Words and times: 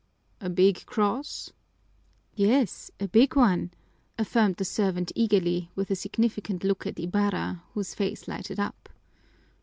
"A 0.39 0.49
big 0.49 0.87
cross?" 0.87 1.51
"Yes, 2.33 2.89
a 2.99 3.07
big 3.07 3.35
one!" 3.35 3.69
affirmed 4.17 4.55
the 4.55 4.65
servant 4.65 5.11
eagerly, 5.13 5.69
with 5.75 5.91
a 5.91 5.95
significant 5.95 6.63
look 6.63 6.87
at 6.87 6.99
Ibarra, 6.99 7.61
whose 7.75 7.93
face 7.93 8.27
lighted 8.27 8.59
up. 8.59 8.89